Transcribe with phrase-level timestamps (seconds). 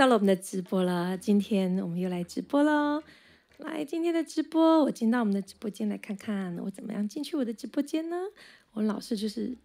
[0.00, 3.02] 到了我们的直播了，今天我们又来直播喽。
[3.58, 8.16] 来，今天的直播，我进到我们的直播间来看看，我怎么样进去我的直播间呢？
[8.72, 9.58] 我老是就是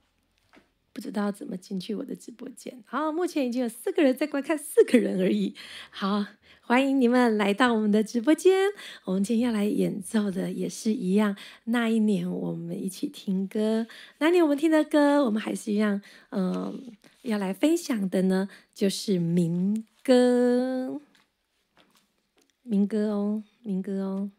[0.91, 2.83] 不知道怎么进去我的直播间。
[2.85, 5.55] 好，目前已经有四个人在观看，四个人而已。
[5.89, 6.25] 好，
[6.59, 8.71] 欢迎你们来到我们的直播间。
[9.05, 13.87] 我们今天要来演奏的也是一样，那一年我们一起听歌，
[14.17, 16.01] 那年我们听的歌，我们还是一样，
[16.31, 21.01] 嗯，要来分享的呢，就是民歌，
[22.61, 23.43] 民歌哦。
[23.63, 24.29] 民歌哦，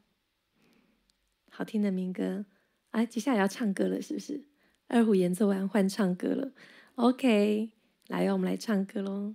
[1.50, 2.44] 好听的民歌，
[2.92, 4.44] 哎、接下来要唱歌了，是不是？
[4.86, 6.52] 二胡演奏完换唱歌了
[6.94, 7.72] ，OK，
[8.06, 9.34] 来哟，我们来唱歌喽。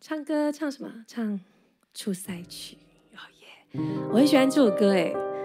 [0.00, 1.04] 唱歌唱什么？
[1.08, 1.40] 唱
[1.92, 2.76] 《出塞曲》，
[3.16, 3.80] 哦耶！
[4.12, 5.35] 我很喜欢这首歌，哎。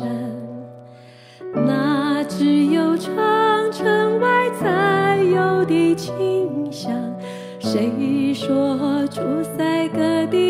[0.00, 0.08] 神，
[1.52, 3.12] 那只有长
[3.70, 6.90] 城外才有的清香，
[7.58, 9.20] 谁说住
[9.58, 9.98] 在各
[10.30, 10.49] 地？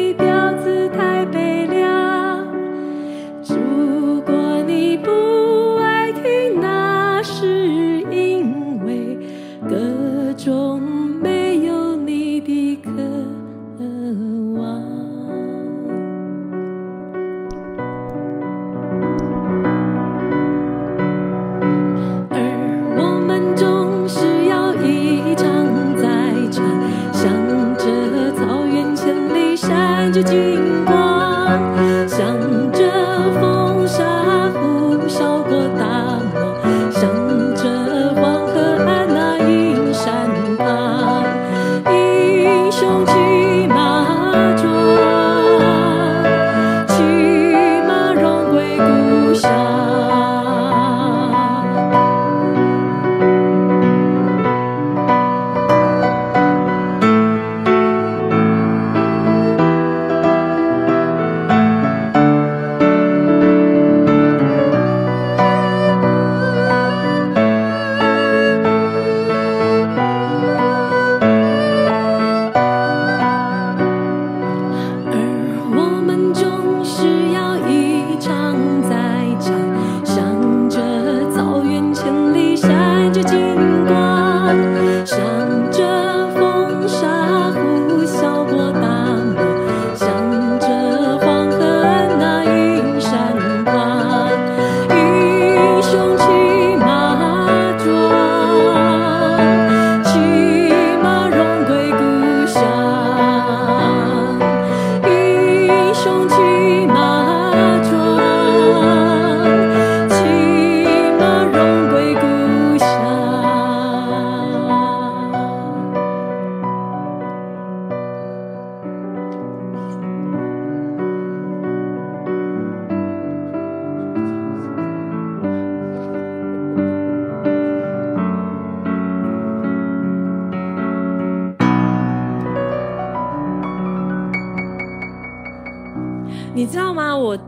[136.52, 137.16] 你知道吗？
[137.16, 137.38] 我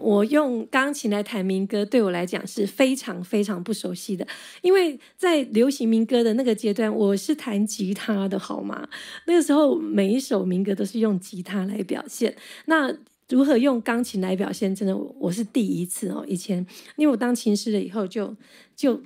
[0.00, 4.26] 我用钢琴来弹民歌对我来讲是非常非常不熟悉的，
[4.62, 8.88] 因为在流行民歌的那个阶段，我是弹吉他的，好吗？
[9.26, 12.92] 那个时候每一首民歌都是用吉他来表现，那
[13.28, 16.24] 如何用钢琴来表现，真的我是第一次哦。
[16.26, 18.34] 以前因为我当琴师了以后就，
[18.74, 19.00] 就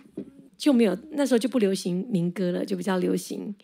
[0.56, 3.54] 就没有那时候就不流行民歌了，就比较流行，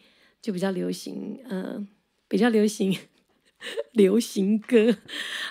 [0.43, 1.87] 就比较流行，嗯、
[2.27, 2.95] 比较流行
[3.93, 4.99] 流行歌。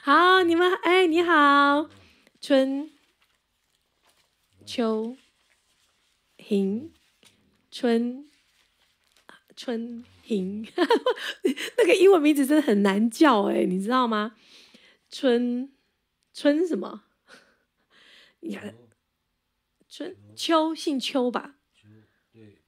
[0.03, 1.89] 好，你们哎，你好。
[2.39, 2.91] 春
[4.65, 5.17] 秋
[6.37, 6.93] 行，
[7.71, 8.29] 春
[9.55, 10.65] 春行，
[11.77, 14.35] 那个英文名字真的很难叫哎，你知道吗？
[15.09, 15.71] 春
[16.33, 17.03] 春什么？
[18.41, 18.75] 你看，
[19.89, 21.55] 春秋姓秋吧？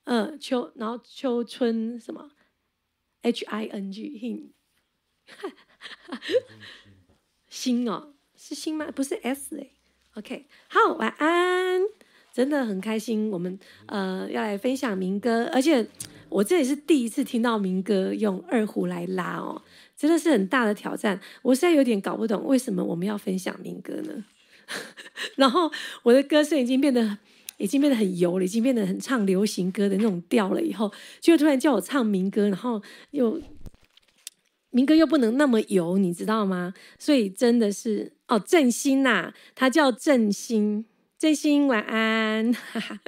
[0.05, 2.31] 嗯，秋，然后秋春什么
[3.21, 4.53] ？H I N G Hing，
[7.49, 8.87] 星哦，是星吗？
[8.93, 9.67] 不是 S 哎。
[10.15, 11.81] OK，好，晚安。
[12.31, 15.85] 真的很开心，我们呃要来分享民歌，而且
[16.29, 19.61] 我这也是第一次听到民歌用二胡来拉哦，
[19.97, 21.19] 真的是很大的挑战。
[21.41, 24.25] 我现在有点搞不懂为什么我们要分享民歌呢？
[25.35, 25.71] 然后
[26.03, 27.17] 我的歌声已经变得。
[27.61, 30.61] 已经变得很油了，已经变得很唱流行歌的那种调了。
[30.61, 32.81] 以后就突然叫我唱民歌，然后
[33.11, 33.37] 又
[34.71, 36.73] 民歌又不能那么油，你知道吗？
[36.97, 40.85] 所以真的是哦，振兴呐，他叫振兴，
[41.17, 42.99] 振兴晚安，哈哈，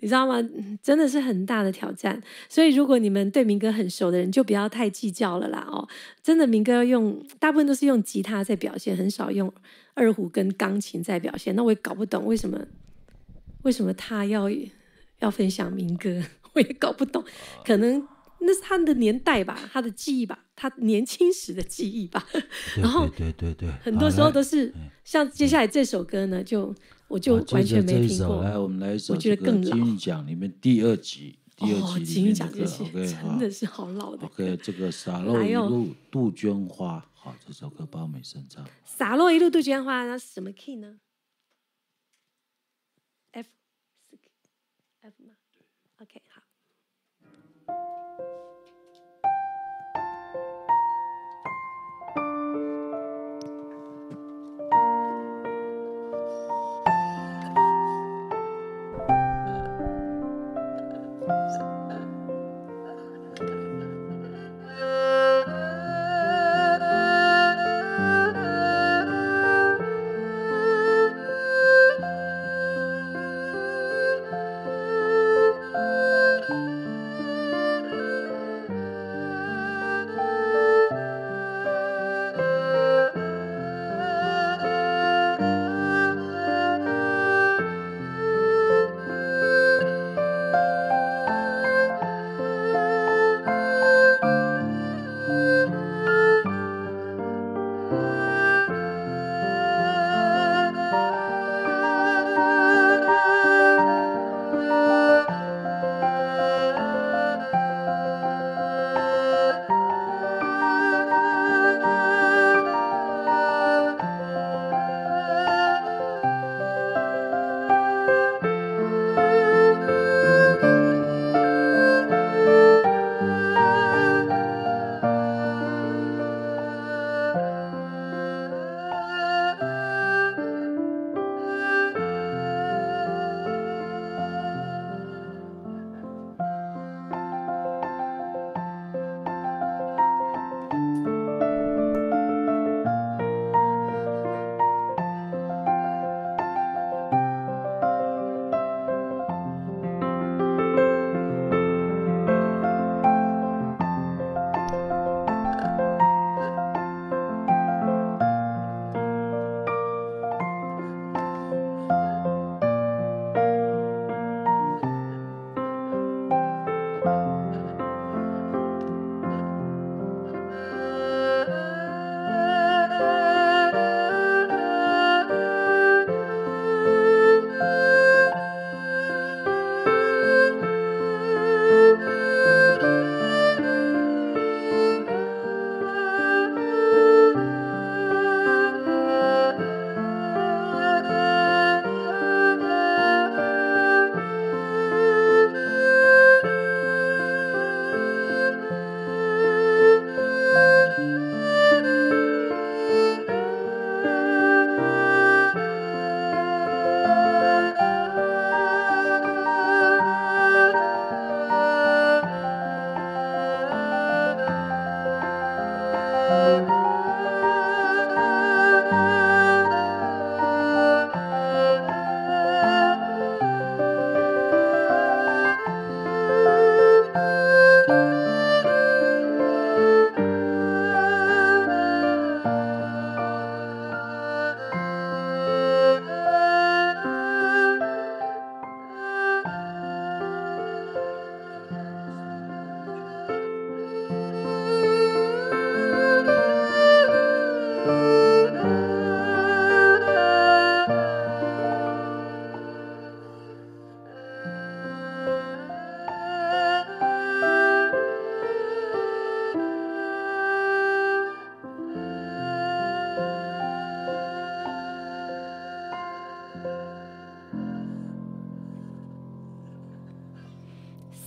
[0.00, 0.40] 你知道吗？
[0.82, 2.22] 真的是很大的挑战。
[2.48, 5.66] 所以如果你们对民歌很熟的人，就不要太计较了啦。
[5.70, 5.88] 哦，
[6.22, 9.52] 真的民歌要用，大部分都是用吉他在表现，很少用
[9.94, 11.54] 二胡跟钢琴在表现。
[11.56, 12.58] 那我也搞不懂为什么。
[13.62, 14.48] 为什么他要
[15.18, 16.22] 要分享民歌？
[16.54, 17.22] 我也搞不懂，
[17.62, 18.08] 可能
[18.38, 22.22] 那是他的年代吧，他的记忆吧，他年轻时的记忆吧。
[22.76, 24.70] 然后，对对对，很多时候都是
[25.02, 26.74] 像接下来这首歌呢，就
[27.08, 28.42] 我就完全没听过。
[28.42, 29.74] 来，我们来一首，我觉得更老。
[29.74, 34.26] 金曲奖里面第二集，第二集金曲奖这些真的是好老的。
[34.26, 38.62] OK，这个 洒落一路杜鹃花，好，这首歌包美声唱。
[38.84, 40.96] 洒落一路杜鹃花，那是什么 key 呢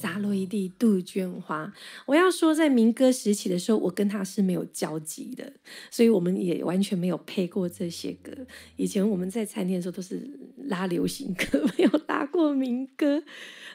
[0.04, 1.74] 洒落一地杜鹃花。
[2.06, 5.54] 我要说，在民歌时期的时候，我跟他是没有交集的，
[5.90, 8.34] 所以我们也完全没有配过这些歌。
[8.76, 10.30] 以前我们在餐厅的时候都是
[10.66, 13.24] 拉流行歌， 没有拉过民歌。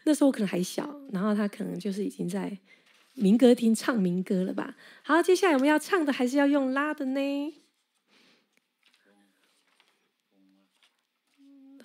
[0.05, 2.59] 那时候我可能还小，然后他可能就是已经在
[3.15, 4.77] 民歌厅唱民歌了吧。
[5.03, 7.55] 好，接下来我们要唱的还是要用拉的呢？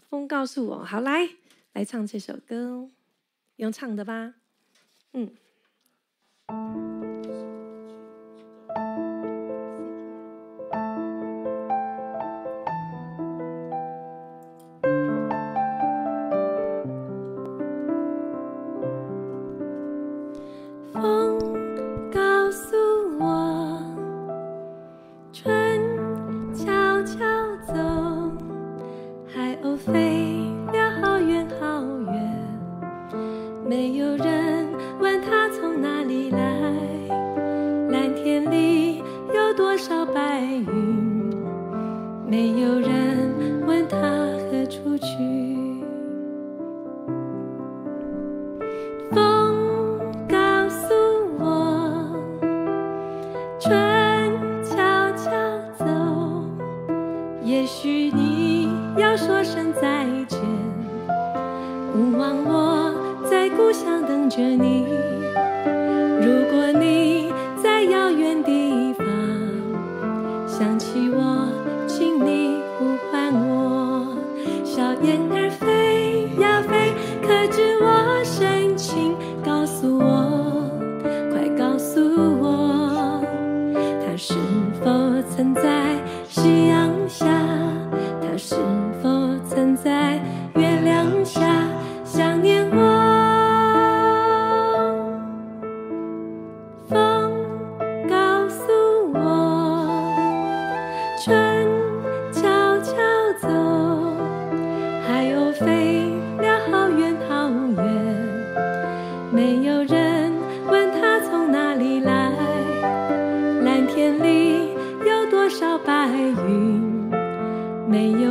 [0.10, 1.30] 风告诉我，好，来
[1.72, 2.90] 来唱这首歌，
[3.58, 4.34] 用唱的吧，
[5.14, 6.83] 嗯。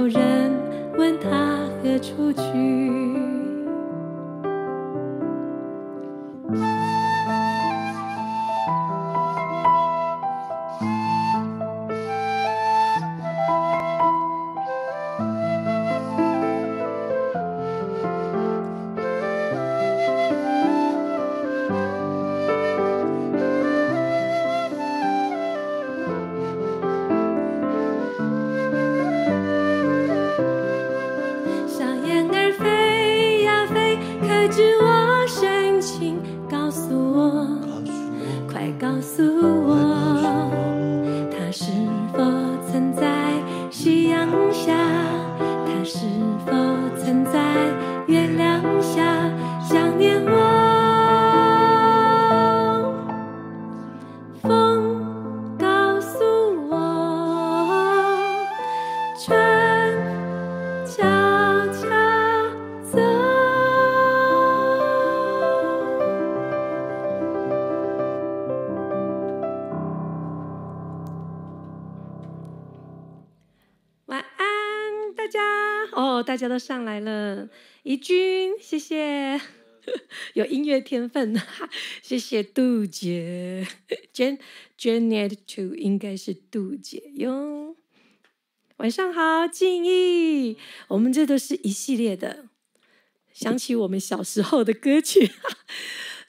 [0.02, 0.52] 有人
[0.98, 3.31] 问他何处去。
[75.32, 75.40] 家
[75.92, 77.48] 哦大家都上来了，
[77.84, 79.40] 怡君，谢谢，
[80.34, 81.70] 有音乐天分哈，
[82.02, 83.66] 谢谢杜姐
[84.12, 84.38] ，Jan
[84.78, 87.76] Janet Two 应该是杜姐哟。
[88.76, 92.44] 晚上好，静怡，我们这都是一系列的，
[93.32, 95.30] 想起我们小时候的歌曲，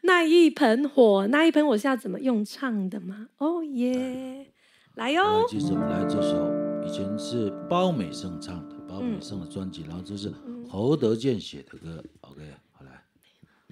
[0.03, 3.27] 那一盆火，那一盆火是要怎么用唱的吗？
[3.39, 4.53] 哦耶，
[4.95, 6.49] 来哟，这首来这首
[6.85, 8.82] 以前是包美胜唱的。
[8.93, 10.31] 包美胜的专辑，然后这是
[10.69, 12.03] 侯德健写的歌。
[12.21, 13.03] OK，好来，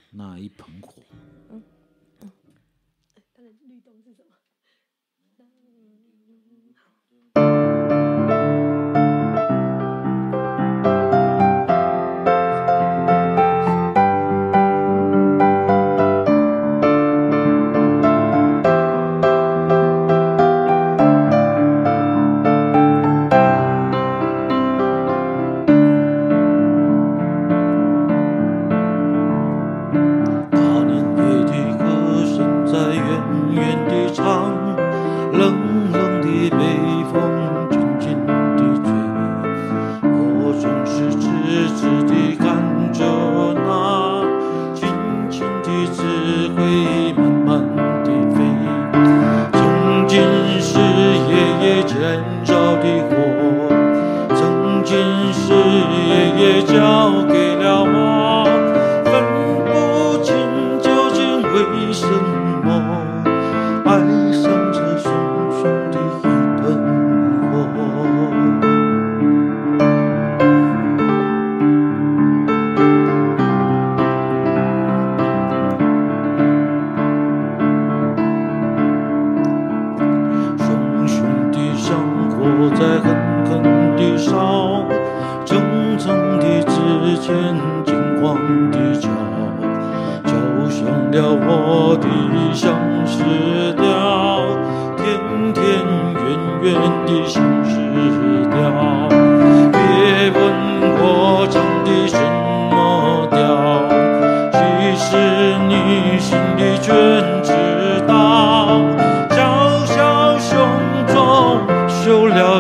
[0.10, 1.04] 那一盆火。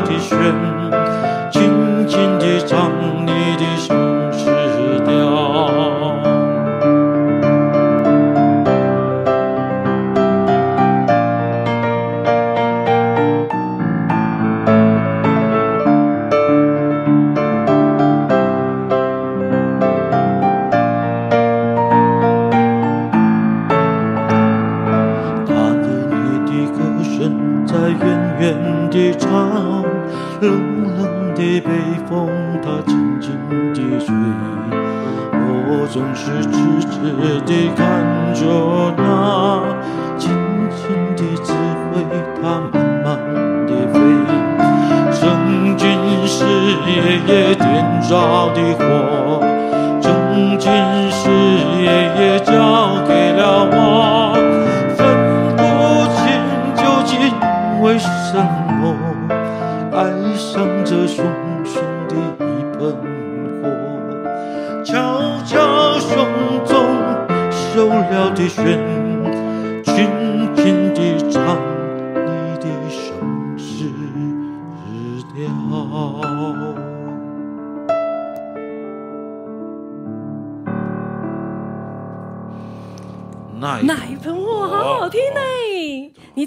[0.06, 1.01] 的弦。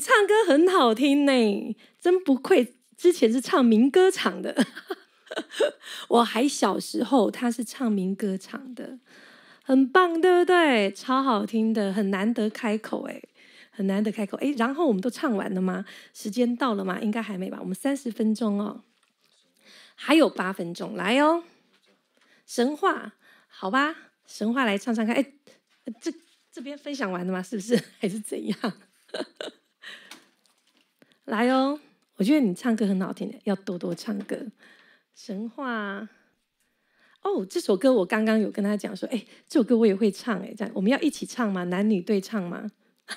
[0.04, 4.54] 唱歌很好听呢，真不愧之前是唱民歌场的。
[6.08, 8.98] 我还小时候，他是唱民歌场的，
[9.62, 10.92] 很棒，对不对？
[10.92, 13.18] 超好听的，很难得开口哎，
[13.70, 14.54] 很难得开口哎。
[14.58, 15.86] 然后我们都唱完了吗？
[16.12, 17.00] 时间到了吗？
[17.00, 17.56] 应该还没吧？
[17.62, 18.82] 我们三十分钟哦，
[19.94, 21.44] 还有八分钟，来哦。
[22.46, 23.14] 神话，
[23.48, 25.16] 好吧，神话来唱唱看。
[25.16, 25.32] 哎，
[25.98, 26.12] 这。
[26.52, 27.42] 这边分享完了吗？
[27.42, 28.56] 是不是 还是怎样？
[31.24, 31.78] 来哦，
[32.16, 34.36] 我觉得你唱歌很好听的，要多多唱歌。
[35.14, 36.08] 神话
[37.22, 41.64] 哦，这首歌我刚刚有跟他讲说，哎，这首歌我也会唱，哎，这样我们要一起唱吗？
[41.64, 42.70] 男女对唱吗？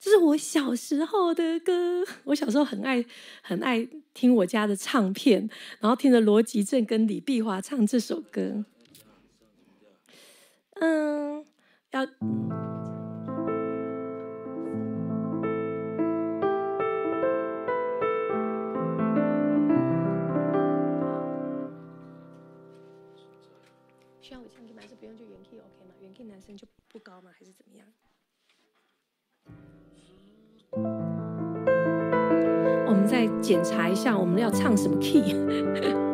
[0.00, 3.04] 这是我小时候的歌，我小时候很爱
[3.42, 8.64] 很爱听我家的唱片，然后听着罗吉正跟李碧华唱这首歌。
[10.80, 11.44] 嗯，
[11.90, 12.79] 要。
[34.02, 35.36] 下，我们要唱什么 key？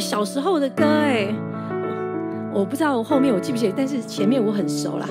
[0.00, 1.28] 小时候的歌哎，
[2.52, 5.06] 我不知道后面我记不记得，但是前面我很熟啦。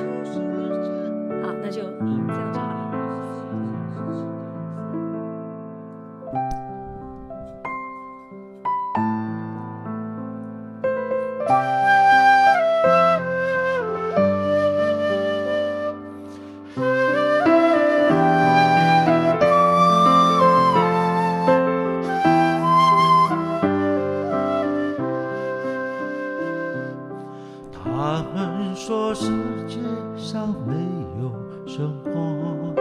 [30.18, 30.74] 世上没
[31.22, 31.32] 有
[31.66, 32.74] 什么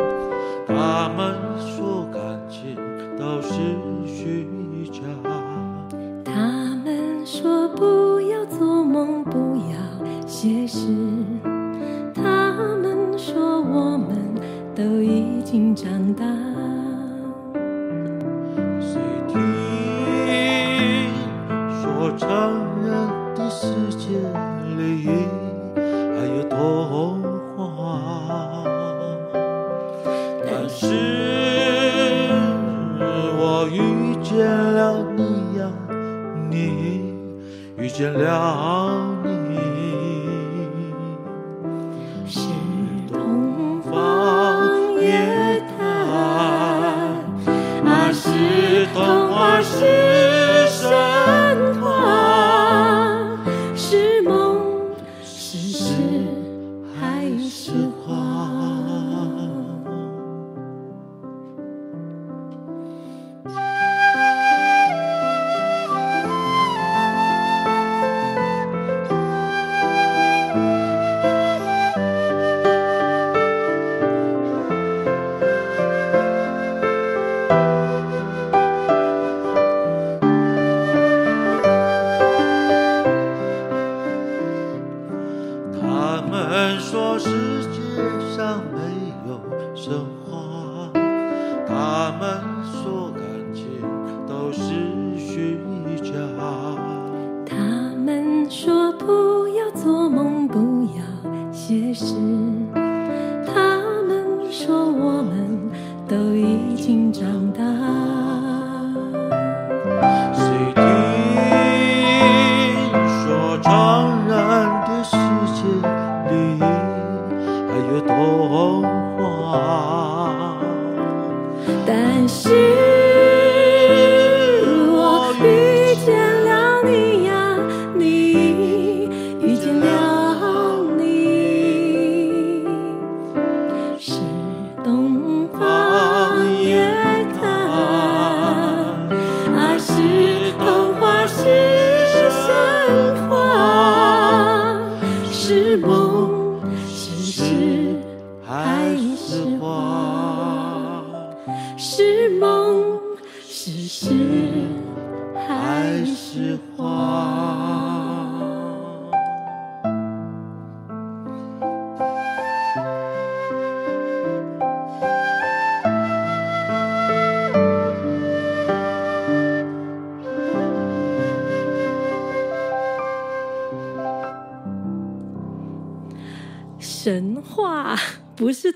[0.66, 2.76] 他们说感情
[3.16, 3.52] 都是
[4.06, 4.46] 虚
[4.90, 5.00] 假。
[6.24, 10.88] 他们说不要做梦不要写诗。
[12.14, 14.34] 他们说我们
[14.74, 16.47] 都已经长大。
[37.98, 38.87] 见谅。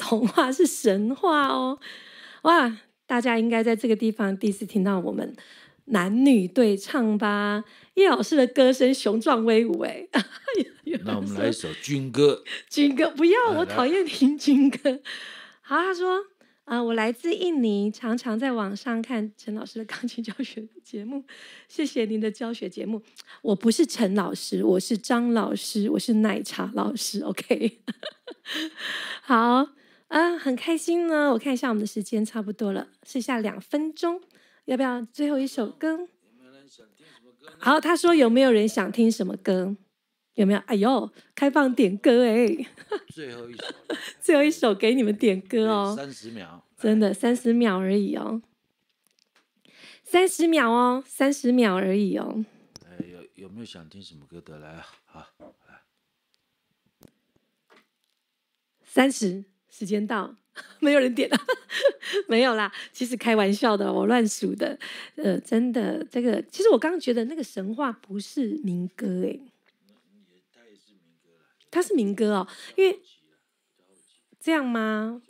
[0.03, 1.79] 童话，是神话哦！
[2.43, 5.37] 哇，大家应该在这个地方第一次听到我们
[5.87, 7.65] 男女对唱吧？
[7.95, 10.09] 叶老师的歌声雄壮威武，哎，
[11.05, 12.43] 那我们来一首军歌。
[12.69, 15.01] 军歌，不要，我讨厌听军歌。
[15.61, 16.17] 好，他说，
[16.65, 21.25] 啊、呃，我来自印尼，常常在网上看陈老师的钢琴教学节目，
[21.69, 23.03] 谢谢您的教学节目。
[23.43, 27.81] 我不是陈老师，我是张老师，我是奶茶老师，OK。
[29.23, 29.69] 好，
[30.13, 31.33] 啊、呃，很开心呢。
[31.33, 34.21] 我看一下我们的时间差不多了，剩下两分钟，
[34.67, 36.07] 要不要最后一首歌？
[37.59, 39.75] 好，他说有没有人想听什么歌？
[40.35, 40.59] 有没有？
[40.67, 42.47] 哎呦，开放点歌哎！
[43.09, 43.65] 最后一首，
[44.21, 48.43] 最后一首给你们点歌哦，三十秒，真的三十秒而已哦，
[50.05, 52.45] 三十秒哦，三十秒而已哦。
[52.87, 54.59] 哎，有有没有想听什么歌的？
[54.59, 55.33] 来啊，好，
[55.67, 55.81] 来，
[58.85, 60.37] 三十，时间到，
[60.81, 61.37] 没有人点了，
[62.29, 64.79] 没有啦，其实开玩笑的，我乱数的。
[65.17, 69.41] 呃，真的，这个其实我刚刚觉得那个神话不是民歌哎。
[71.71, 73.01] 它是民歌哦，因为
[74.39, 75.23] 这样吗？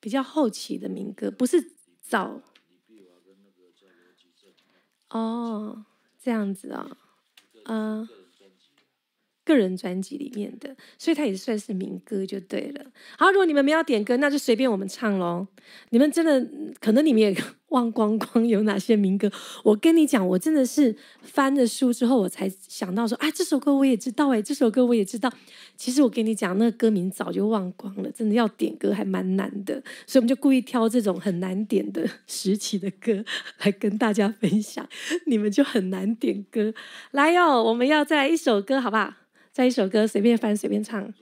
[0.00, 2.40] 比较后期的民歌，不是早。
[5.10, 5.84] 哦，
[6.18, 6.88] 这样子啊、
[7.64, 8.08] 哦，嗯、
[9.48, 12.84] 个人专辑里面的，所以它也算是民歌就对了。
[13.16, 15.46] 好，如果你们没有点歌，那就随便我们唱喽。
[15.88, 16.46] 你们真的
[16.78, 17.34] 可能你们也
[17.68, 19.30] 忘光光有哪些民歌。
[19.64, 25.32] 我跟你讲，我真的是翻了书之后，我才想到说，啊，这首歌我也知道，哎，这首歌我也知道。
[25.76, 29.82] 其实我跟你讲，那个歌名早就忘光了，真的要点歌还蛮难的。
[30.06, 33.24] 所以我们就故意挑这种很难点的 时期的歌
[33.60, 34.86] 来跟大家分享，
[35.26, 36.74] 你们就很难点歌。
[37.12, 39.14] 来哟，我们要再来一首歌，好不好？
[39.58, 41.12] 再一首歌，随便翻，随便唱。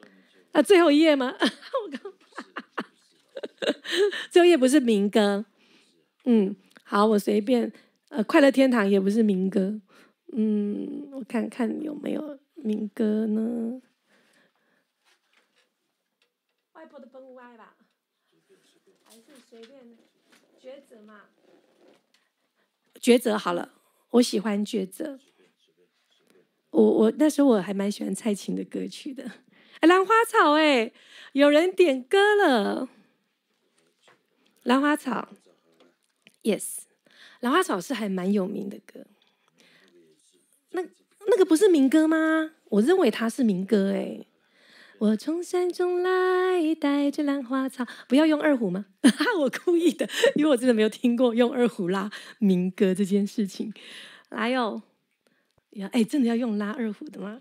[0.52, 1.34] 啊，最后一页吗？
[1.40, 2.12] 我刚
[4.30, 5.46] 最后一页不是民歌。
[6.26, 7.72] 嗯，好，我随便。
[8.10, 9.80] 呃，快乐天堂也不是民歌。
[10.36, 13.80] 嗯，我看看有没有民歌呢？
[16.74, 17.74] 外婆的崩歪吧，
[19.06, 19.80] 还是随便
[20.60, 21.22] 抉择嘛？
[23.00, 23.72] 抉择好了，
[24.10, 25.18] 我喜欢抉择。
[26.76, 29.24] 我我那时候我还蛮喜欢蔡琴的歌曲的，
[29.80, 30.92] 哎，兰花草哎，
[31.32, 32.86] 有人点歌了，
[34.62, 35.30] 兰花草
[36.42, 36.80] ，yes，
[37.40, 39.06] 兰花草是还蛮有名的歌，
[40.72, 40.82] 那
[41.26, 42.52] 那个不是民歌吗？
[42.68, 44.26] 我认为它是民歌哎，
[44.98, 48.84] 我从山中来，带着兰花草，不要用二胡吗？
[49.40, 53.72] 我故意的，因为我真的没有听过用二胡拉民歌这件事情，
[54.28, 54.82] 来哟。
[55.92, 57.40] 哎，真的要用拉二胡的吗？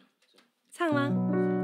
[0.71, 1.54] 唱吗？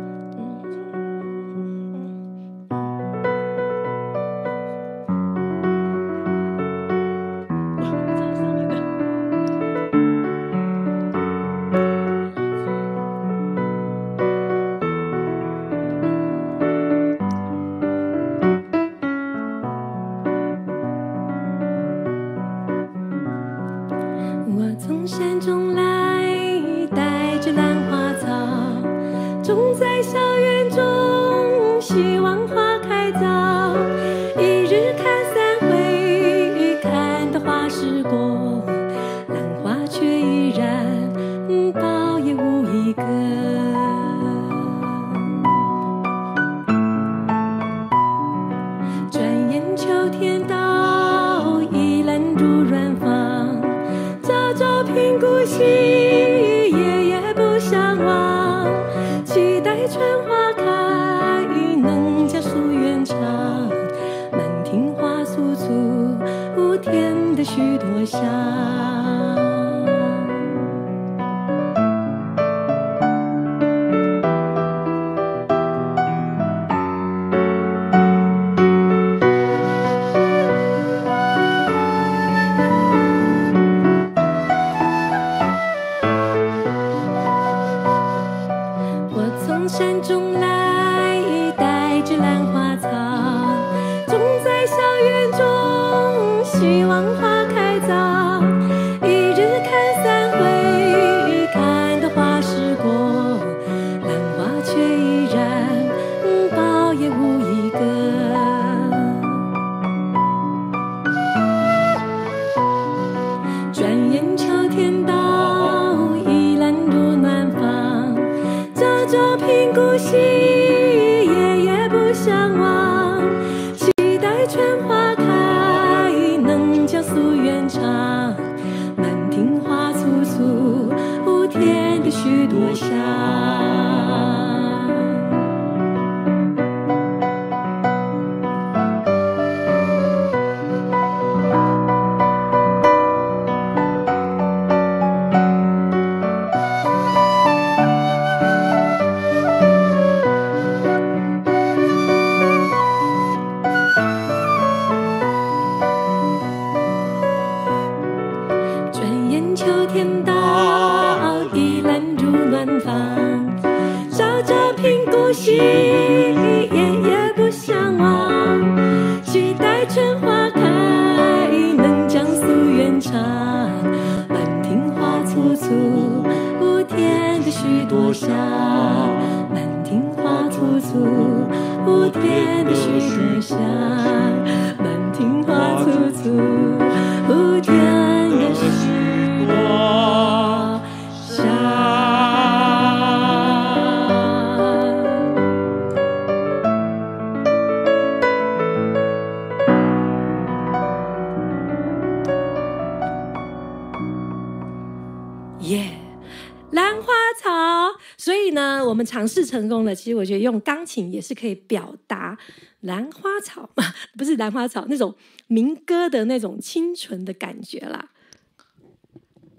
[209.61, 212.35] 成功了，其实我觉得用钢琴也是可以表达
[212.79, 213.83] 兰花草嘛，
[214.17, 215.13] 不是兰花草那种
[215.47, 218.11] 民歌的那种清纯的感觉啦，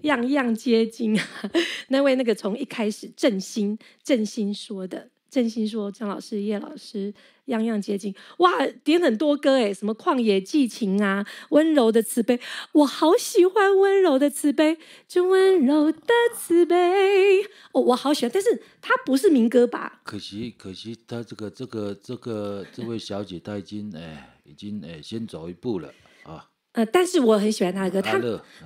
[0.01, 1.25] 样样皆精啊！
[1.87, 5.09] 那位那个从一开始振兴振兴说的。
[5.29, 7.11] 振兴说：“张老师、叶老师，
[7.45, 8.13] 样样接近。
[8.37, 12.39] 哇，点很多歌哎，什么旷野寄情啊，温柔的慈悲，
[12.71, 14.77] 我好喜欢温柔的慈悲，
[15.07, 17.43] 就温柔的慈悲。
[17.73, 20.01] 哦，我好喜欢，但是它不是民歌吧？
[20.03, 26.49] 可惜，可惜，他这个、这个、这个这位小姐，她已经哎，已经哎，先走一步了啊。
[26.73, 28.19] 呃，但是我很喜欢她的歌，她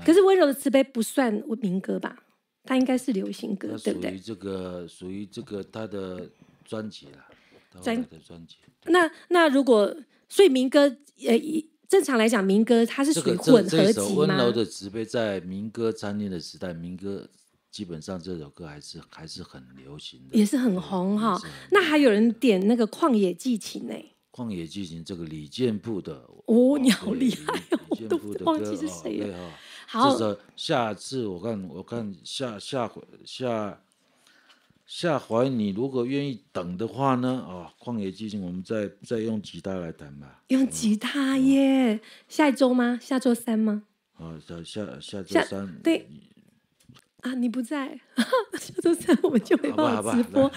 [0.05, 2.17] 可是温柔的慈悲不算民歌吧？
[2.63, 4.11] 她应该是流行歌，对不对？
[4.11, 6.30] 属于这个，属于这个他的。”
[6.67, 7.25] 专辑了，
[7.82, 8.55] 专的专辑。
[8.86, 9.95] 那那如果
[10.30, 10.82] 所以民歌
[11.26, 14.15] 呃，正常来讲，民歌它是属于混合集吗？
[14.15, 17.28] 温柔的慈悲在民歌参练的时代，民歌
[17.72, 21.39] 基本上这首歌还是还是很流行的，也是很红哈。
[21.72, 23.93] 那还有人点那个旷野激情呢？
[24.32, 26.13] 旷野激情这个李健步的
[26.45, 29.51] 哦，你好厉害哦，我都忘记是谁了。
[29.88, 30.15] 好，
[30.55, 33.82] 下次我看我看下下回下。
[34.88, 37.45] 下怀你如果愿意等的话呢？
[37.45, 40.41] 啊，旷野寄情，我们再再用吉他来弹吧。
[40.47, 41.95] 用吉他耶？
[41.95, 42.97] 嗯、下一周吗？
[43.01, 43.83] 下周三吗？
[44.13, 45.79] 啊，下下下周三。
[45.83, 46.07] 对。
[47.21, 47.99] 啊，你不在，
[48.57, 50.49] 下周三我们就没办法直播。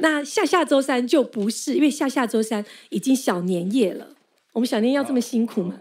[0.00, 4.16] 那下下周三就不是，因为下下周三已经小年夜了。
[4.54, 5.78] 我们小年要这么辛苦吗？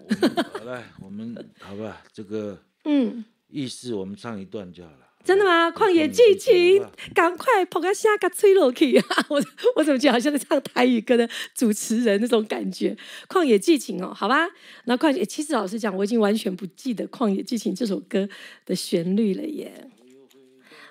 [0.54, 5.07] 好，来，我们好吧，这个嗯，意思我们唱一段就好了。
[5.24, 5.70] 真的吗？
[5.72, 6.82] 旷野剧情，
[7.14, 9.06] 赶快捧个下个吹落去啊！
[9.28, 9.44] 我
[9.76, 12.96] 我怎么觉得好像在唱台语歌的主持人那种感觉？
[13.28, 14.48] 旷野剧情哦，好吧。
[14.86, 18.30] 那旷野，其实老实讲，我已经完全不记得《旷野剧情》这首歌
[18.66, 19.90] 的旋律了耶。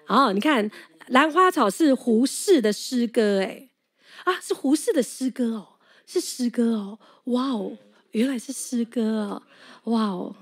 [0.05, 0.71] 好，你看，
[1.09, 3.71] 兰花草是胡适的诗歌，哎，
[4.25, 5.69] 啊，是胡适的诗歌哦，
[6.07, 7.79] 是诗歌哦，哇哦，
[8.11, 9.43] 原来是诗歌哦，
[9.85, 10.37] 哇哦。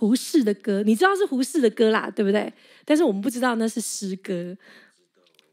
[0.00, 2.50] 胡适的歌，你知道是胡适的歌啦，对不对？
[2.86, 4.56] 但是我们不知道那是诗歌，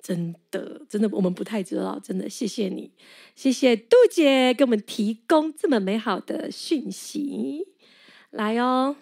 [0.02, 2.00] 真的，真的，我们不太知道。
[2.00, 2.90] 真的，谢谢你，
[3.36, 7.68] 谢谢杜姐给我们提供这么美好的讯息。
[8.30, 8.96] 来哦，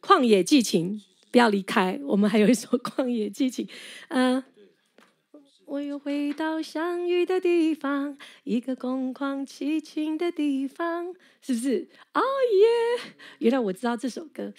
[0.00, 3.68] 旷野激情，不要离开，我们还有一首旷野激情。
[4.08, 4.42] 嗯、
[5.68, 11.86] 我又回到相遇的地方，一个空旷凄清的地方，是不是？
[12.14, 13.12] 哦耶！
[13.40, 14.50] 原来我知道这首歌，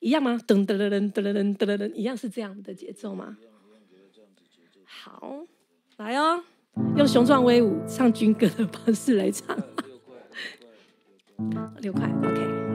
[0.00, 0.40] 一样吗？
[0.46, 3.36] 噔噔噔噔噔噔噔噔，一样是这样的节奏吗？
[4.84, 5.44] 好，
[5.98, 6.42] 来哦，
[6.96, 9.54] 用雄壮威武唱军歌的方式来唱。
[11.82, 12.40] 六块，OK，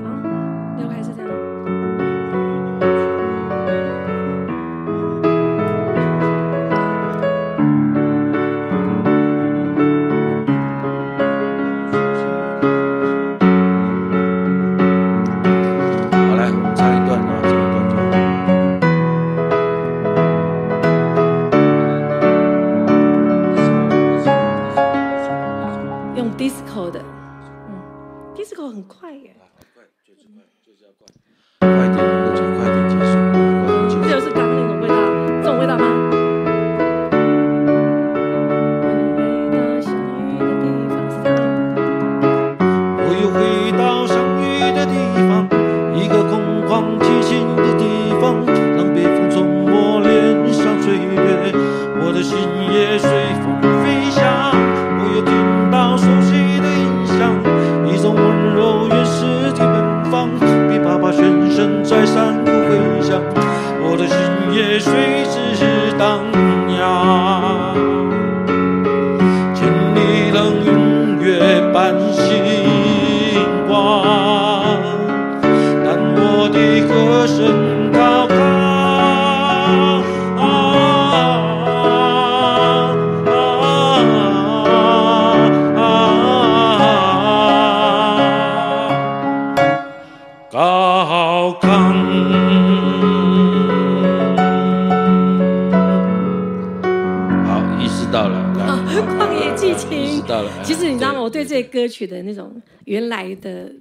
[102.01, 103.71] 歌曲的那种原来的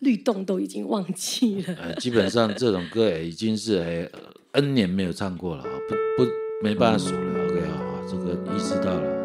[0.00, 1.74] 律动都已经忘记了。
[1.80, 4.08] 呃，基本上这种歌也已经是哎
[4.52, 6.30] N 年没有唱过了，不不
[6.62, 7.44] 没办法数了。
[7.46, 9.22] OK 好，这个意识到了。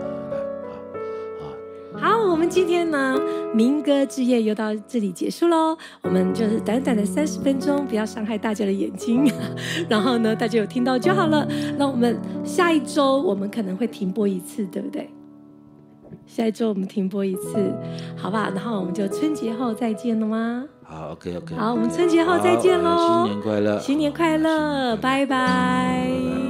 [2.00, 3.20] 好，我们今天呢
[3.56, 5.76] 民歌之夜又到这里结束喽。
[6.04, 9.30] 我们就是短短的三十分钟，不要伤害大家的眼睛。
[9.90, 11.48] 然后呢，大家有听到就好了。
[11.78, 15.10] 那我们下一周我们可能会停播一次，对不对？
[16.28, 17.74] 下一周我们停播一次，
[18.16, 18.52] 好吧？
[18.54, 20.66] 然后我们就春节后再见了吗？
[20.84, 21.56] 好，OK OK。
[21.56, 23.26] 好，我们春节后再见喽！
[23.26, 23.80] 新年快乐！
[23.80, 24.96] 新年快乐！
[24.98, 26.47] 拜拜。